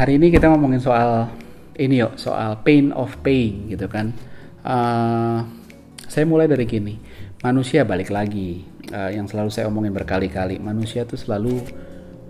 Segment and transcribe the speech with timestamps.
[0.00, 1.28] Hari ini kita ngomongin soal
[1.76, 4.16] ini yuk, soal pain of paying gitu kan.
[4.64, 5.44] Uh,
[6.08, 6.96] saya mulai dari gini,
[7.44, 8.64] manusia balik lagi,
[8.96, 11.60] uh, yang selalu saya omongin berkali-kali, manusia tuh selalu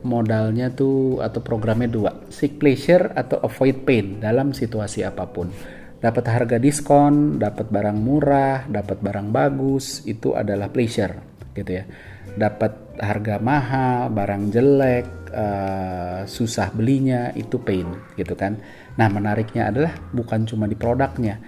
[0.03, 5.55] modalnya tuh atau programnya dua, seek pleasure atau avoid pain dalam situasi apa pun.
[6.03, 11.23] Dapat harga diskon, dapat barang murah, dapat barang bagus, itu adalah pleasure
[11.55, 11.87] gitu ya.
[12.37, 18.59] Dapat harga mahal, barang jelek, uh, susah belinya itu pain gitu kan.
[18.99, 21.41] Nah menariknya adalah bukan cuma di produknya,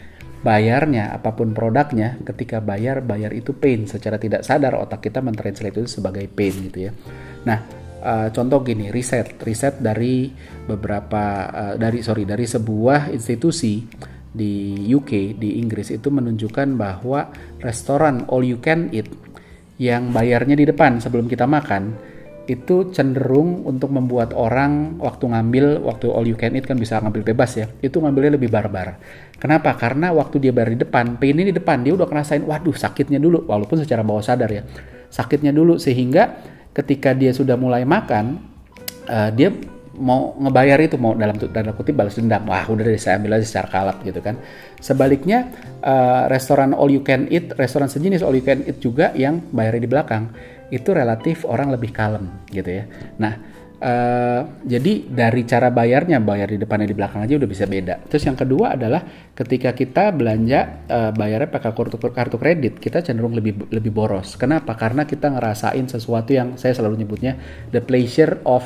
[0.42, 5.78] bayarnya apa pun produknya ketika bayar bayar itu pain secara tidak sadar otak kita mentranslate
[5.78, 6.92] itu sebagai pain gitu ya.
[7.46, 7.58] Nah
[8.02, 10.30] uh, contoh gini riset riset dari
[10.66, 13.84] beberapa uh, dari sorry dari sebuah institusi
[14.32, 17.28] di UK di Inggris itu menunjukkan bahwa
[17.60, 19.06] restoran all you can eat
[19.82, 21.98] yang bayarnya di depan sebelum kita makan
[22.46, 27.22] itu cenderung untuk membuat orang waktu ngambil waktu all you can eat kan bisa ngambil
[27.34, 28.98] bebas ya itu ngambilnya lebih barbar.
[29.38, 29.74] Kenapa?
[29.74, 33.18] Karena waktu dia bayar di depan pain ini di depan dia udah ngerasain waduh sakitnya
[33.18, 34.62] dulu walaupun secara bawah sadar ya
[35.10, 36.42] sakitnya dulu sehingga
[36.74, 38.42] ketika dia sudah mulai makan
[39.06, 39.54] uh, dia
[40.02, 43.46] mau ngebayar itu mau dalam tanda kutip balas dendam wah udah deh saya ambil aja
[43.46, 44.34] secara kalap gitu kan
[44.82, 45.46] sebaliknya
[45.86, 49.82] uh, restoran all you can eat restoran sejenis all you can eat juga yang bayarnya
[49.86, 50.24] di belakang
[50.72, 52.88] itu relatif orang lebih kalem gitu ya.
[53.20, 53.36] Nah,
[53.76, 58.00] uh, jadi dari cara bayarnya bayar di depan dan di belakang aja udah bisa beda.
[58.08, 59.04] Terus yang kedua adalah
[59.36, 64.40] ketika kita belanja uh, bayarnya pakai kartu kartu kredit, kita cenderung lebih lebih boros.
[64.40, 64.72] Kenapa?
[64.80, 67.36] Karena kita ngerasain sesuatu yang saya selalu nyebutnya
[67.68, 68.64] the pleasure of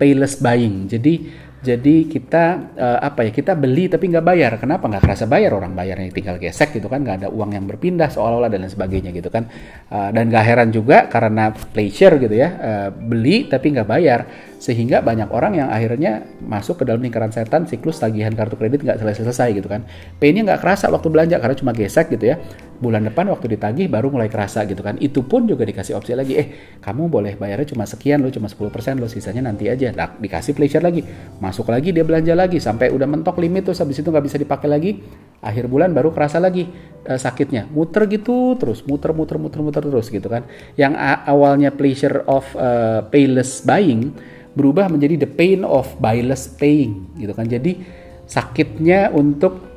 [0.00, 0.88] payless buying.
[0.88, 1.28] Jadi
[1.60, 4.56] jadi kita uh, apa ya kita beli tapi nggak bayar.
[4.56, 4.88] Kenapa?
[4.88, 8.48] Nggak kerasa bayar orang bayarnya tinggal gesek gitu kan nggak ada uang yang berpindah seolah-olah
[8.48, 9.44] dan lain sebagainya gitu kan.
[9.92, 14.20] Uh, dan gak heran juga karena pleasure gitu ya uh, beli tapi nggak bayar
[14.60, 19.00] sehingga banyak orang yang akhirnya masuk ke dalam lingkaran setan siklus tagihan kartu kredit nggak
[19.00, 19.88] selesai-selesai gitu kan.
[20.20, 22.36] Painnya nggak kerasa waktu belanja karena cuma gesek gitu ya.
[22.76, 25.00] Bulan depan waktu ditagih baru mulai kerasa gitu kan.
[25.00, 26.36] Itu pun juga dikasih opsi lagi.
[26.36, 29.96] Eh kamu boleh bayarnya cuma sekian lo cuma 10% lo sisanya nanti aja.
[29.96, 31.08] Nah, dikasih pleasure lagi.
[31.40, 32.60] Masuk lagi dia belanja lagi.
[32.60, 35.00] Sampai udah mentok limit tuh habis itu nggak bisa dipakai lagi.
[35.40, 36.68] Akhir bulan baru kerasa lagi
[37.08, 37.64] uh, sakitnya.
[37.72, 40.44] Muter gitu terus muter muter muter muter terus gitu kan.
[40.76, 44.12] Yang awalnya pleasure of uh, payless buying
[44.54, 47.46] berubah menjadi the pain of buyless paying gitu kan.
[47.46, 47.80] Jadi
[48.26, 49.70] sakitnya untuk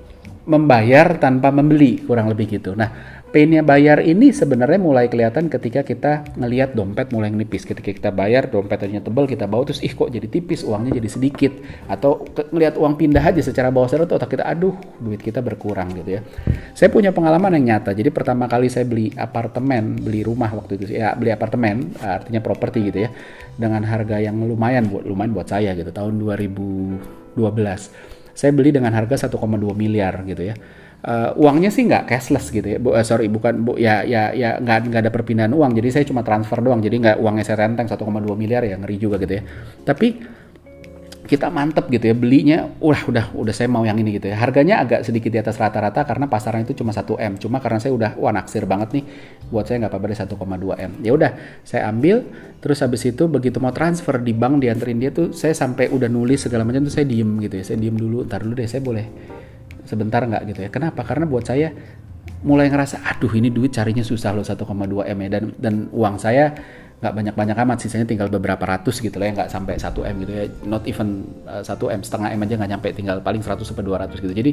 [0.43, 2.75] membayar tanpa membeli kurang lebih gitu.
[2.75, 7.65] Nah, painnya bayar ini sebenarnya mulai kelihatan ketika kita ngelihat dompet mulai nipis.
[7.65, 11.51] Ketika kita bayar dompetnya tebal kita bawa terus ih kok jadi tipis uangnya jadi sedikit
[11.89, 12.21] atau
[12.53, 16.21] ngelihat uang pindah aja secara bawah sadar tuh otak kita aduh duit kita berkurang gitu
[16.21, 16.21] ya.
[16.77, 17.97] Saya punya pengalaman yang nyata.
[17.97, 22.93] Jadi pertama kali saya beli apartemen, beli rumah waktu itu ya beli apartemen artinya properti
[22.93, 23.09] gitu ya
[23.57, 27.33] dengan harga yang lumayan buat lumayan buat saya gitu tahun 2012.
[28.33, 29.41] Saya beli dengan harga 1,2
[29.73, 30.53] miliar gitu ya
[31.03, 34.57] uh, uangnya sih nggak cashless gitu ya, bu, uh, sorry bukan bu, ya ya ya
[34.57, 37.87] nggak nggak ada perpindahan uang, jadi saya cuma transfer doang, jadi nggak uangnya saya renteng
[37.91, 37.99] 1,2
[38.39, 39.43] miliar ya ngeri juga gitu ya.
[39.83, 40.07] Tapi
[41.23, 44.35] kita mantep gitu ya belinya udah udah udah saya mau yang ini gitu ya.
[44.35, 47.33] Harganya agak sedikit di atas rata-rata karena pasaran itu cuma 1 m.
[47.39, 49.03] Cuma karena saya udah wah naksir banget nih.
[49.47, 50.91] Buat saya nggak apa-apa deh 1,2 m.
[50.99, 51.31] Ya udah
[51.63, 52.27] saya ambil.
[52.59, 56.43] Terus habis itu begitu mau transfer di bank dianterin dia tuh saya sampai udah nulis
[56.43, 57.63] segala macam tuh saya diem gitu ya.
[57.63, 59.05] Saya diem dulu ntar dulu deh saya boleh
[59.85, 60.69] sebentar nggak gitu ya.
[60.69, 61.03] Kenapa?
[61.03, 61.71] Karena buat saya
[62.43, 64.63] mulai ngerasa aduh ini duit carinya susah loh 1,2
[65.07, 65.29] m ya.
[65.29, 66.51] Dan dan uang saya
[67.03, 70.31] nggak banyak-banyak amat sisanya tinggal beberapa ratus gitu lah ya nggak sampai 1 m gitu
[70.31, 70.43] ya.
[70.63, 73.83] Not even uh, eh, 1 m setengah m aja nggak nyampe tinggal paling 100 sampai
[73.83, 74.31] 200 gitu.
[74.31, 74.51] Jadi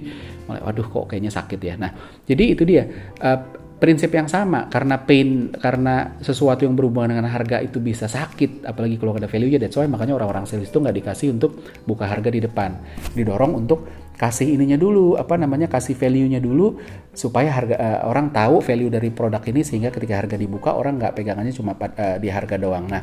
[0.50, 1.74] mulai waduh kok kayaknya sakit ya.
[1.78, 1.90] Nah
[2.26, 2.82] jadi itu dia
[3.22, 3.38] uh,
[3.80, 4.66] prinsip yang sama.
[4.66, 9.48] Karena pain karena sesuatu yang berhubungan dengan harga itu bisa sakit apalagi kalau ada value
[9.48, 11.56] nya that's why makanya orang-orang sales itu nggak dikasih untuk
[11.88, 12.76] buka harga di depan.
[13.16, 16.76] Didorong untuk kasih ininya dulu apa namanya kasih value-nya dulu
[17.16, 21.16] supaya harga uh, orang tahu value dari produk ini sehingga ketika harga dibuka orang nggak
[21.16, 22.84] pegangannya cuma uh, di harga doang.
[22.84, 23.00] Nah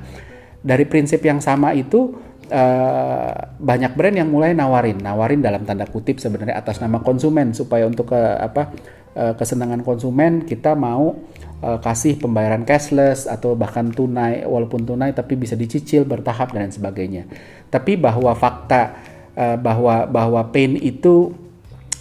[0.61, 2.13] dari prinsip yang sama itu
[2.53, 7.89] uh, banyak brand yang mulai nawarin nawarin dalam tanda kutip sebenarnya atas nama konsumen supaya
[7.89, 8.77] untuk uh, apa
[9.17, 11.17] uh, kesenangan konsumen kita mau
[11.57, 17.25] kasih pembayaran cashless atau bahkan tunai walaupun tunai tapi bisa dicicil bertahap dan sebagainya.
[17.73, 18.93] Tapi bahwa fakta
[19.37, 21.31] uh, bahwa bahwa pain itu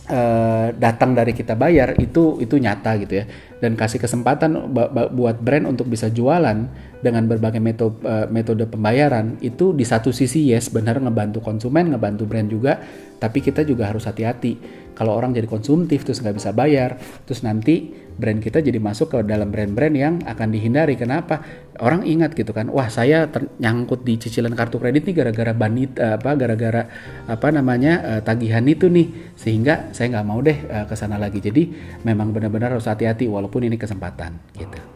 [0.09, 3.25] uh, datang dari kita bayar itu itu nyata gitu ya
[3.57, 4.73] dan kasih kesempatan
[5.17, 6.69] buat brand untuk bisa jualan
[7.01, 12.25] dengan berbagai metode uh, metode pembayaran itu di satu sisi yes benar ngebantu konsumen ngebantu
[12.27, 12.81] brand juga
[13.17, 14.85] tapi kita juga harus hati-hati.
[14.97, 16.97] Kalau orang jadi konsumtif terus nggak bisa bayar
[17.29, 20.97] terus nanti brand kita jadi masuk ke dalam brand-brand yang akan dihindari.
[20.97, 21.45] Kenapa?
[21.77, 23.29] Orang ingat gitu kan wah saya
[23.61, 26.89] nyangkut di cicilan kartu kredit nih gara-gara banit uh, apa gara-gara
[27.29, 30.57] apa namanya uh, tagihan itu nih sehingga saya nggak mau deh
[30.89, 31.45] ke sana lagi.
[31.45, 31.73] Jadi
[32.09, 34.96] memang benar-benar harus hati-hati walaupun ini kesempatan gitu